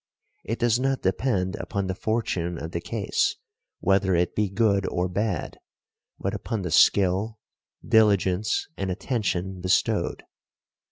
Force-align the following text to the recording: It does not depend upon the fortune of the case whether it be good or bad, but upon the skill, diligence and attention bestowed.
It 0.43 0.57
does 0.57 0.79
not 0.79 1.03
depend 1.03 1.55
upon 1.57 1.85
the 1.85 1.93
fortune 1.93 2.57
of 2.57 2.71
the 2.71 2.81
case 2.81 3.35
whether 3.81 4.15
it 4.15 4.35
be 4.35 4.49
good 4.49 4.87
or 4.87 5.07
bad, 5.07 5.59
but 6.17 6.33
upon 6.33 6.63
the 6.63 6.71
skill, 6.71 7.37
diligence 7.87 8.67
and 8.77 8.89
attention 8.89 9.61
bestowed. 9.61 10.23